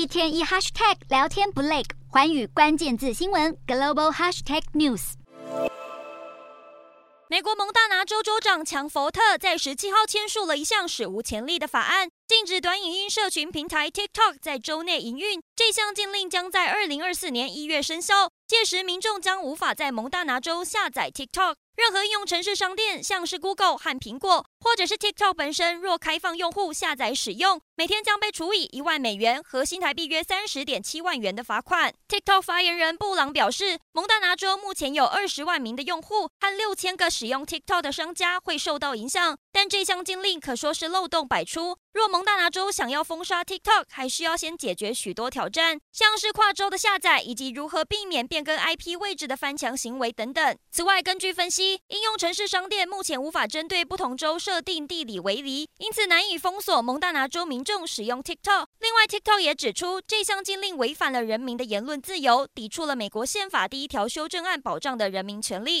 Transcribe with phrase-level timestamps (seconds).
[0.00, 5.12] 一天一 hashtag 聊天不累，环宇关键字新闻 global hashtag news。
[7.28, 15.42] 美国蒙大拿州州长强佛特在十七号签署了一项史无前例的法案，禁止短影音社群平台 TikTok 在州内营运。
[15.56, 21.56] 这项禁令将在二零二四年一月生效，届时民众将无法在蒙大拿州下载 TikTok。
[21.76, 31.92] 任何应用程式商店，像是 Google 和苹果，或者是 TikTok 本身，若开放用户下载使用，每天将被处以一万美元和新台币约三十点七万元的罚款。
[32.08, 41.76] TikTok 发言人布朗表示，蒙大拿州目前有二十万名的用户和六千个使用 TikTok 的商家会受到影响，但这项禁令可说是漏洞百出。
[41.92, 50.56] 若蒙大拿州想要封杀 TikTok，还需要先解决许多挑战，像是跨州的下载以及如何避免变更 IP 位置的翻墙行为等等。
[50.70, 58.64] 此外，根据分析，应用城市商店目前无法针对不同州设定地理围篱，因此难以封锁蒙大拿州民众使用 TikTok。
[58.78, 65.78] 另外，TikTok 也指出，这项禁令违反了人民的言论自由，抵触了美国宪法第一条修正案保障的人民权利。